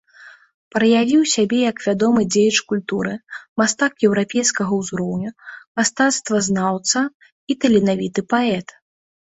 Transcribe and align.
Праявіў 0.75 1.21
сябе 1.33 1.59
як 1.71 1.77
вядомы 1.87 2.21
дзеяч 2.33 2.57
культуры, 2.71 3.11
мастак 3.63 3.93
еўрапейскага 4.09 4.73
ўзроўню, 4.81 5.29
мастацтвазнаўца 5.83 6.99
і 7.11 7.53
таленавіты 7.63 8.21
паэт. 8.37 8.67